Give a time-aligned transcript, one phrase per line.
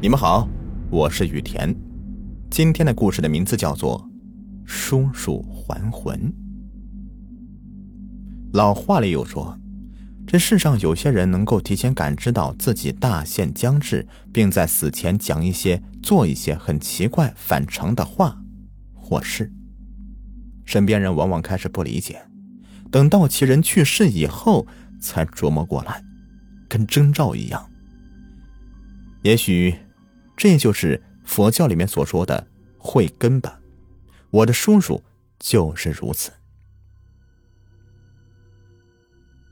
[0.00, 0.46] 你们好，
[0.90, 1.74] 我是雨田。
[2.50, 3.98] 今天的故事的名字叫做
[4.66, 6.18] 《叔叔还魂》。
[8.52, 9.58] 老话里有说，
[10.26, 18.42] 这世上有些人能够提前感知到自己大限将至，并在死前讲一些、做一些很奇怪、反常的话
[18.94, 19.50] 或事。
[20.66, 22.20] 身边人往往开始不理解，
[22.90, 24.66] 等到其人去世以后，
[25.00, 26.02] 才琢磨过来，
[26.68, 27.70] 跟征兆一样。
[29.22, 29.74] 也许。
[30.36, 32.46] 这就是佛教里面所说的
[32.78, 33.60] 慧根吧。
[34.30, 35.02] 我的叔叔
[35.38, 36.32] 就是如此。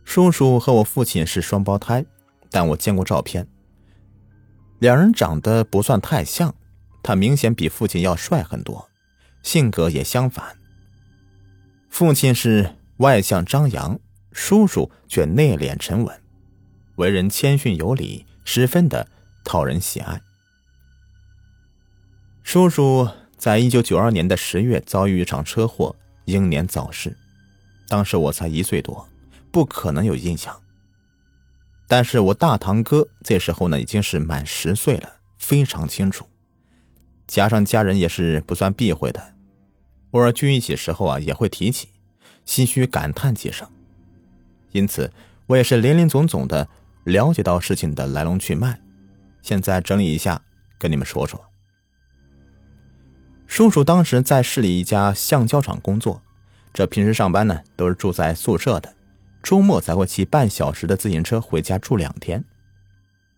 [0.04, 2.04] 叔叔和我父亲是双胞胎，
[2.50, 3.46] 但我见过照片，
[4.80, 6.54] 两人长得不算太像。
[7.02, 8.88] 他明显比父亲要帅很多，
[9.42, 10.56] 性格也相反。
[11.88, 13.98] 父亲是外向张扬，
[14.30, 16.22] 叔叔却内敛沉稳，
[16.96, 19.08] 为人谦逊有礼，十分的
[19.44, 20.20] 讨人喜爱。
[22.42, 25.94] 叔叔在一九九二年的十月遭遇一场车祸，
[26.26, 27.16] 英年早逝。
[27.88, 29.08] 当时我才一岁多，
[29.50, 30.54] 不可能有印象。
[31.86, 36.26] 但是我大堂哥这时候呢已经是满十岁了，非常清楚。
[37.26, 39.34] 加上家人也是不算避讳的，
[40.10, 41.88] 偶尔聚一起时候啊也会提起，
[42.46, 43.66] 唏嘘感叹几声。
[44.72, 45.10] 因此，
[45.46, 46.68] 我也是林林总总的
[47.04, 48.80] 了解到事情的来龙去脉。
[49.42, 50.42] 现在整理一下，
[50.78, 51.40] 跟你们说说。
[53.52, 56.22] 叔叔当时在市里一家橡胶厂工作，
[56.72, 58.94] 这平时上班呢都是住在宿舍的，
[59.42, 62.42] 周末才会骑半小时的自行车回家住两天。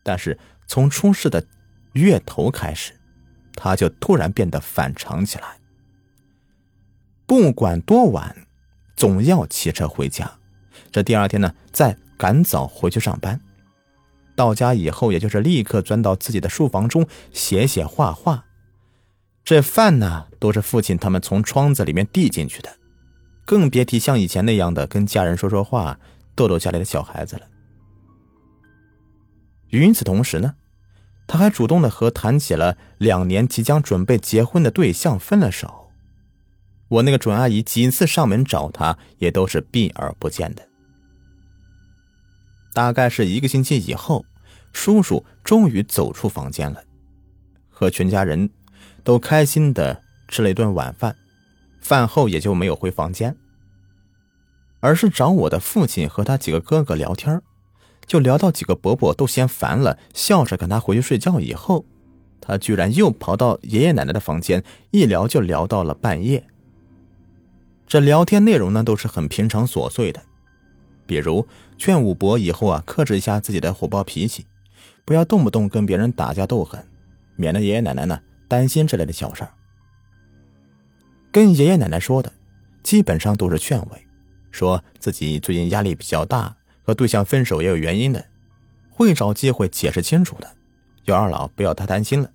[0.04, 1.44] 但是从出事的
[1.94, 2.92] 月头开始，
[3.56, 5.58] 他就突然变得反常起来，
[7.26, 8.46] 不管多晚，
[8.94, 10.30] 总要骑车回家。
[10.92, 13.40] 这第二天呢，再赶早回去上班，
[14.36, 18.44] 到家以后，也就是立刻钻到自己的书房中写写画画。
[19.44, 22.78] 这饭呢，都是父亲他们从窗子里面递进去的，
[23.44, 26.00] 更别提像以前那样的跟家人说说话、
[26.34, 27.42] 逗逗家里的小孩子了。
[29.68, 30.54] 与此同时呢，
[31.26, 35.90] 他还主动的和谈起了两年即将准备结婚的对象分了手。
[36.88, 40.66] 我那个准阿姨几次上门找他，也都是避而不见的。
[42.72, 44.24] 大概是一个星期以后，
[44.72, 46.82] 叔叔终于走出房间了，
[47.68, 48.48] 和全家人。
[49.04, 51.14] 都开心的吃了一顿晚饭，
[51.80, 53.36] 饭后也就没有回房间，
[54.80, 57.40] 而是找我的父亲和他几个哥哥聊天，
[58.06, 61.38] 就聊到几个伯伯都嫌烦了，笑着跟他回去睡觉。
[61.38, 61.84] 以后，
[62.40, 66.46] 他居然又跑到爷爷奶奶的房间，一聊就聊到了半夜。
[67.86, 70.22] 这聊天内容呢，都是很平常琐碎的，
[71.06, 74.46] 比如劝五伯以后啊，克制一下自己的火爆脾气，
[75.04, 76.82] 不要动不动跟别人打架斗狠，
[77.36, 78.18] 免得爷爷奶奶呢。
[78.54, 79.50] 担心之类的小事儿，
[81.32, 82.32] 跟爷爷奶奶说的，
[82.84, 84.06] 基本上都是劝慰，
[84.52, 86.54] 说自己最近压力比较大，
[86.84, 88.24] 和对象分手也有原因的，
[88.90, 90.48] 会找机会解释清楚的，
[91.04, 92.30] 叫二老不要太担心了。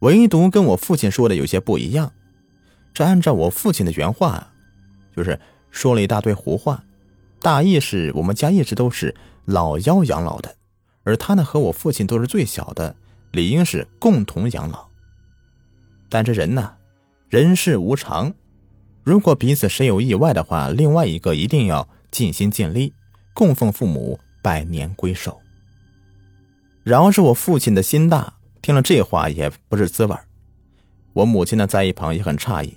[0.00, 2.12] 唯独跟我父亲说的有些不一样，
[2.92, 4.52] 这按照我父亲的原话，
[5.16, 6.84] 就是说了一大堆胡话，
[7.40, 9.14] 大意是我们家一直都是
[9.46, 10.54] 老幺养老的，
[11.02, 12.94] 而他呢和我父亲都是最小的。
[13.32, 14.86] 理应是共同养老，
[16.08, 16.74] 但这人呢，
[17.30, 18.34] 人世无常。
[19.02, 22.94] 如果彼此谁有意外的话，另外一个一定要尽心尽力，
[23.32, 25.40] 供奉父母，百年归寿。
[26.84, 30.14] 饶是我父亲的心大，听了这话也不是滋味
[31.14, 32.76] 我母亲呢，在一旁也很诧异，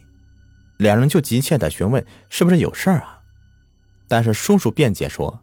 [0.77, 3.19] 两人就急切的询问是不是有事儿啊？
[4.07, 5.41] 但是叔叔辩解说，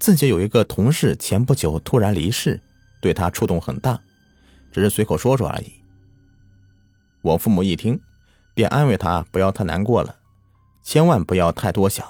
[0.00, 2.60] 自己有一个同事前不久突然离世，
[3.00, 4.00] 对他触动很大。
[4.70, 5.72] 只是随口说说而已。
[7.22, 8.00] 我父母一听，
[8.54, 10.16] 便安慰他不要太难过了，
[10.82, 12.06] 千万不要太多想，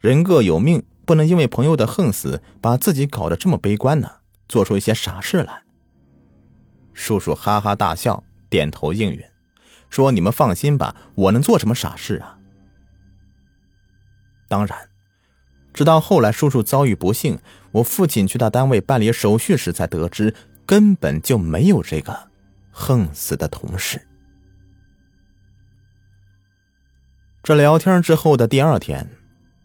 [0.00, 4.10] 人各有命，不能因为朋友的横死，把自己搞得这么悲观呢，
[4.48, 5.62] 做出一些傻事来。
[6.92, 9.20] 叔叔哈哈大笑，点头应允，
[9.90, 12.38] 说：“你们放心吧，我能做什么傻事啊？”
[14.46, 14.78] 当然，
[15.72, 17.40] 直到后来叔叔遭遇不幸，
[17.72, 20.32] 我父亲去他单位办理手续时，才得知。
[20.66, 22.30] 根本就没有这个
[22.70, 24.00] 横死的同事。
[27.42, 29.10] 这聊天之后的第二天，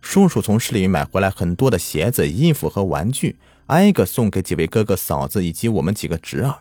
[0.01, 6.59] 叔叔从市里买回来很多的鞋子、衣服和玩具，挨个送给几位哥哥嫂子以及我们几个侄儿。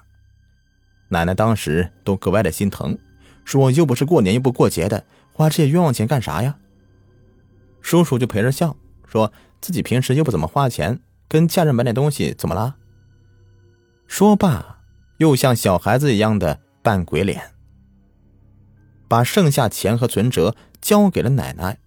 [1.08, 2.96] 奶奶当时都格外的心疼，
[3.44, 6.56] 说又不是过年又不过节的，花这些冤枉钱干啥呀？
[7.81, 8.76] 叔叔就陪着笑，
[9.06, 12.76] 说自己平时又不怎么花钱，跟家人买点东西怎么了？
[14.08, 14.81] 说罢，
[15.19, 17.52] 又像小孩子一样的扮鬼脸，
[19.06, 21.78] 把剩下钱和存折交给了奶奶，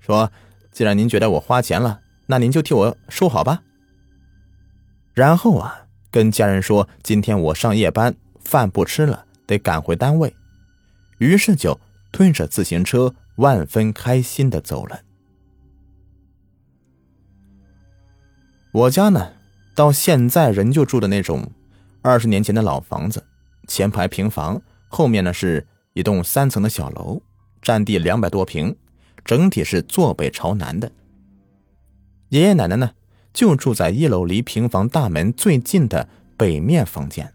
[0.00, 0.30] 说
[0.72, 3.62] ：“既然您觉得我花钱了，那您就替我收好吧。”
[5.14, 10.34] 然后啊，跟家人说：“今天我上夜班，饭不吃了，得赶回单位。”
[11.18, 11.80] 于是就
[12.10, 15.02] 推着自行车，万分开心的走了。
[18.72, 19.34] 我家呢，
[19.74, 21.50] 到现在仍旧住的那种
[22.00, 23.24] 二十年前的老房子，
[23.66, 27.20] 前排平房，后面呢是一栋三层的小楼，
[27.60, 28.76] 占地两百多平，
[29.24, 30.90] 整体是坐北朝南的。
[32.28, 32.92] 爷爷奶奶呢，
[33.32, 37.32] 就住在一楼离平房大门最近的北面房间。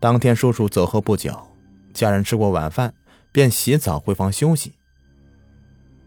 [0.00, 1.48] 当天叔叔走后不久，
[1.92, 2.94] 家人吃过晚饭，
[3.32, 4.74] 便洗澡回房休息。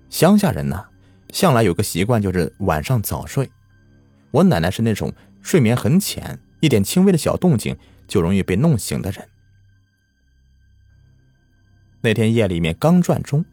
[0.09, 0.85] 乡下人呢？
[1.29, 3.49] 向来有个习惯，就是晚上早睡。
[4.31, 9.27] 我奶奶是那种睡眠很浅，一点轻微的小动静就容易被弄醒的人。
[12.01, 13.45] 那天夜里面刚转钟，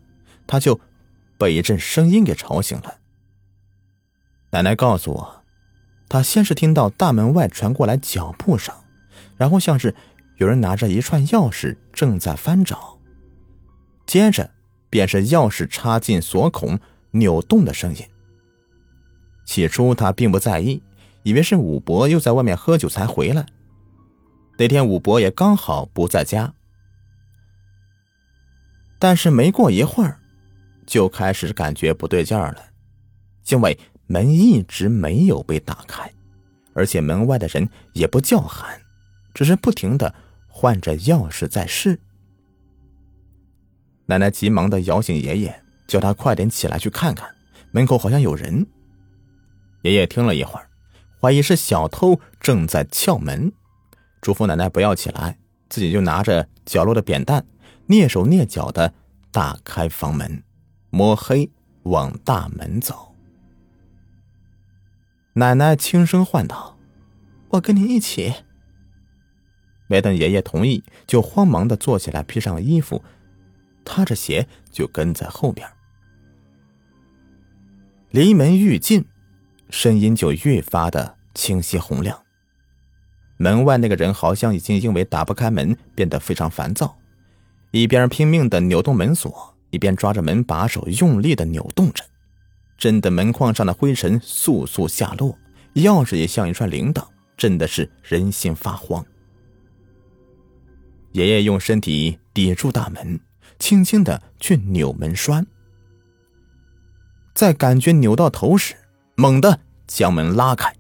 [0.47, 0.81] 她就
[1.37, 2.99] 被一阵声音给吵醒了。
[4.51, 5.45] 奶奶告诉我，
[6.09, 8.75] 她先是听到大门外传过来脚步声，
[9.37, 9.95] 然后像是
[10.37, 12.99] 有人拿着一串钥匙正在翻找，
[14.07, 14.51] 接着
[14.89, 16.79] 便是钥匙插进锁孔。
[17.13, 18.05] 扭动的声音。
[19.49, 20.83] 起初他并不在意，
[21.23, 23.47] 以为是武伯又在外面喝酒才回来。
[24.59, 26.53] 那天武伯也刚好不在家，
[28.99, 30.21] 但是没过一会儿，
[30.87, 32.63] 就开始感觉不对劲儿了，
[33.49, 36.13] 因为门一直没有被打开，
[36.75, 38.79] 而且门外的人也不叫喊，
[39.33, 40.15] 只是不停的
[40.47, 41.99] 换着钥匙在试。
[44.05, 45.63] 奶奶急忙的摇醒爷爷。
[45.87, 47.35] 叫他快点起来去看看，
[47.71, 48.67] 门口好像有人。
[49.83, 50.69] 爷爷听了一会儿，
[51.21, 53.53] 怀疑是小偷正在撬门，
[54.21, 55.39] 嘱咐奶奶不要起来，
[55.69, 57.45] 自己就拿着角落的扁担，
[57.89, 58.93] 蹑手蹑脚的
[59.31, 60.43] 打开房门，
[60.91, 61.51] 摸黑
[61.85, 63.15] 往大门走。
[65.35, 66.77] 奶奶轻声唤道
[67.51, 68.35] ：“我跟你一起。”
[69.87, 73.03] 没等爷爷同意，就慌忙的坐起来，披上衣服，
[73.85, 75.67] 踏着鞋就跟在后边。
[78.11, 79.05] 离门愈近，
[79.71, 82.19] 声音就越发的清晰洪亮。
[83.37, 86.99] 门外那个人好像已经因为打不开门变得非常烦躁，
[87.71, 92.05] 一边拼命的扭动门锁，一边抓着门把手用力的扭动着，
[92.77, 95.39] 震得门框上的灰尘簌簌下落，
[95.75, 97.07] 钥匙也像一串铃铛，
[97.37, 99.05] 震的是人心发慌。
[101.13, 103.21] 爷爷用身体抵住大门，
[103.59, 105.47] 轻轻的去扭门栓。
[107.35, 108.75] 在感觉扭到头时，
[109.21, 110.73] 猛地将门拉开。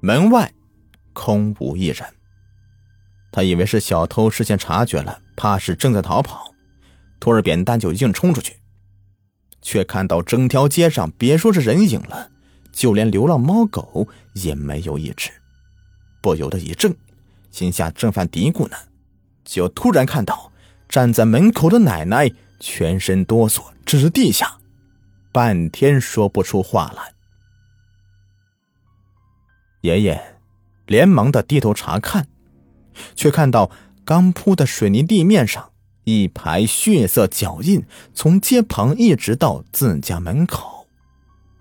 [0.00, 0.52] 门外
[1.14, 2.06] 空无一人。
[3.32, 6.52] 他以为是小偷事先察觉了，怕是正在逃跑，
[7.18, 8.58] 拖着扁担就硬冲出去，
[9.62, 12.30] 却看到整条街上别说是人影了，
[12.72, 15.30] 就连流浪猫狗也没有一只，
[16.20, 16.94] 不由得一怔，
[17.50, 18.76] 心下正犯嘀咕呢，
[19.46, 20.52] 就突然看到
[20.90, 22.30] 站在门口的奶奶
[22.60, 24.58] 全身哆嗦，指着地下。
[25.38, 27.14] 半天说不出话来，
[29.82, 30.20] 爷爷
[30.84, 32.26] 连忙的低头查看，
[33.14, 33.70] 却看到
[34.04, 35.70] 刚铺的水泥地面上
[36.02, 40.88] 一排血色脚印，从街旁一直到自家门口，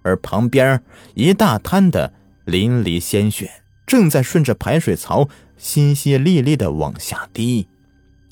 [0.01, 2.12] 而旁边一大滩的
[2.46, 5.25] 淋漓鲜血正在顺着排水槽
[5.60, 7.67] 淅淅沥沥的往下滴，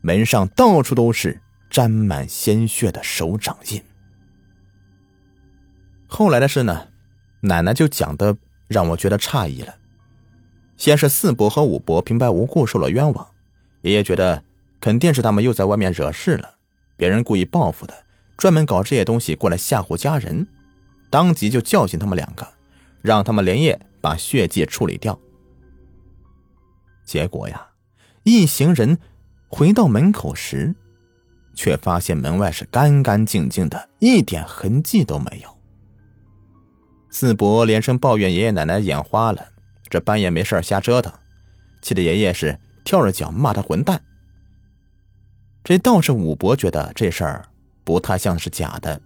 [0.02, 3.80] 门上到处都是沾满鲜血的手掌印。
[6.08, 6.88] 后来的事呢，
[7.42, 9.76] 奶奶就讲的让我觉得诧异了。
[10.78, 13.28] 先是四伯和五伯平白无故受了冤枉，
[13.82, 14.44] 爷爷觉得
[14.80, 16.56] 肯定是他们又在外面惹事了，
[16.98, 17.94] 别人故意报复的，
[18.38, 20.48] 专门搞这些东西过来吓唬家人，
[21.10, 22.46] 当即就教训他们两个，
[23.02, 25.18] 让他们连夜把血迹处理掉。
[27.06, 27.68] 结果呀，
[28.24, 28.98] 一行人
[29.48, 30.76] 回到门口时，
[31.54, 35.55] 却发现门外是干干净净的，一点痕迹都没有。
[37.18, 39.48] 四伯连声抱怨爷爷奶奶眼花了，
[39.88, 41.14] 这半夜没事瞎折腾，
[41.82, 44.02] 气得爷爷是跳着脚骂他混蛋。
[45.64, 47.48] 这倒是五伯觉得这事儿
[47.86, 49.00] 不太像是假的，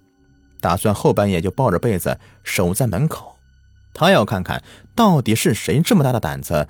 [0.60, 3.38] 打算后半夜就抱着被子守在门口，
[3.94, 4.64] 他要看看
[4.96, 6.68] 到底是谁这么大的胆子，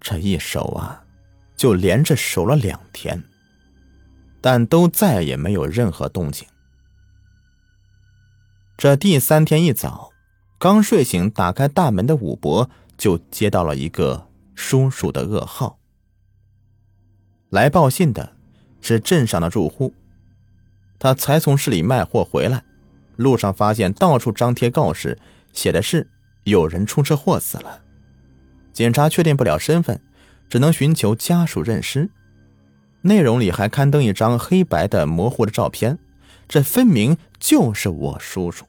[0.00, 1.04] 这一守啊，
[1.54, 3.22] 就连着守了两天，
[4.40, 6.48] 但都再也没有任何动静。
[8.78, 10.11] 这第三天一早。
[10.62, 15.76] 刚睡醒，打开大门的武伯就接到了一个叔叔的噩耗。
[17.50, 18.36] 来报信的
[18.80, 19.92] 是镇上的住户，
[21.00, 22.62] 他才从市里卖货回来，
[23.16, 25.18] 路上发现到处张贴告示，
[25.52, 26.08] 写的是
[26.44, 27.82] 有人出车祸死了。
[28.72, 30.00] 警察确定不了身份，
[30.48, 32.08] 只能寻求家属认尸。
[33.00, 35.98] 内容里还刊登一张黑白的模糊的照片，
[36.46, 38.64] 这分明就是我叔叔。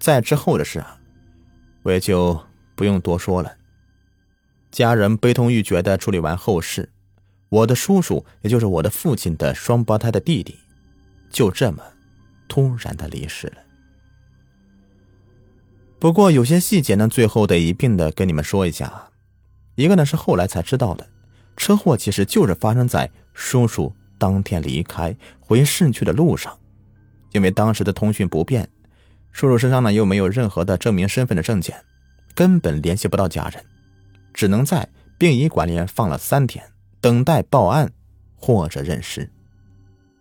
[0.00, 0.98] 在之后的事啊，
[1.82, 2.42] 我也就
[2.74, 3.54] 不用多说了。
[4.70, 6.88] 家人悲痛欲绝的处理完后事，
[7.50, 10.58] 我的叔叔，也就是我的父亲的双胞胎的弟弟，
[11.28, 11.82] 就这么
[12.48, 13.56] 突然的离世了。
[15.98, 19.10] 不过有些细节呢，最后得一并的跟你们说一下。
[19.74, 21.06] 一个呢是后来才知道的，
[21.58, 26.58] 车祸其实就是发生在叔叔当天离开回市区的路上，
[27.32, 28.66] 因为当时的通讯不便。
[29.32, 31.84] 叔叔身上呢又没有任何的证明身份的证件，
[32.34, 33.64] 根本联系不到家人，
[34.34, 36.64] 只能在殡仪馆里面放了三天，
[37.00, 37.92] 等待报案
[38.36, 39.30] 或者认尸。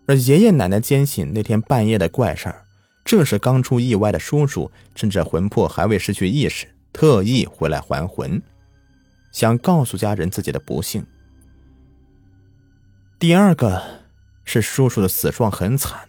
[0.08, 2.66] 而爷爷奶奶坚信那天半夜的怪事儿，
[3.06, 8.42] 正是刚出意外的叔叔趁着魂魄还未失去意识，特意回来还魂，
[9.32, 11.06] 想告诉家人自己的不幸。
[13.20, 13.82] 第二个
[14.46, 16.09] 是叔叔的死状很惨。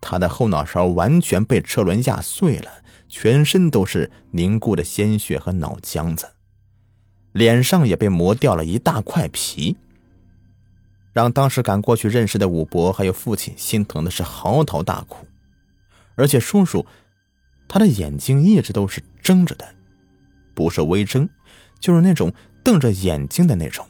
[0.00, 6.28] 他的后脑勺完全被车轮压碎了，全身都是凝固的鲜血和脑浆子，
[7.32, 9.76] 脸上也被磨掉了一大块皮。
[11.12, 15.26] 让当时赶过去认识的武伯还有父亲心疼的是嚎啕大哭，
[16.14, 16.86] 而且叔叔，
[17.66, 19.66] 他的眼睛一直都是睁着的，
[20.54, 21.28] 不是微睁，
[21.80, 23.84] 就是那种瞪着眼睛的那种，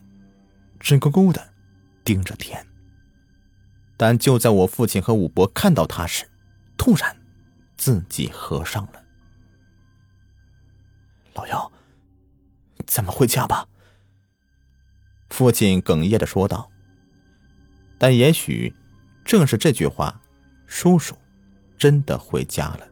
[0.80, 1.48] 直勾勾的
[2.02, 2.64] 盯着天。
[3.98, 6.24] 但就在我父亲和武伯看到他时，
[6.78, 7.14] 突然
[7.76, 9.02] 自己合上了。
[11.34, 11.70] 老幺，
[12.86, 13.66] 咱们回家吧。
[15.30, 16.70] 父亲哽咽的说道。
[17.98, 18.72] 但也许
[19.24, 20.20] 正是这句话，
[20.66, 21.16] 叔叔
[21.76, 22.88] 真的回家了。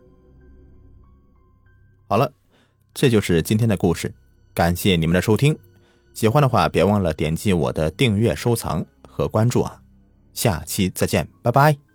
[2.09, 2.33] 好了，
[2.93, 4.13] 这就是今天的故事，
[4.53, 5.57] 感谢你们的收听。
[6.15, 9.81] 喜欢的话，别忘了点击我的订阅、收藏和关注啊。
[10.37, 11.86] 下期再见，拜拜。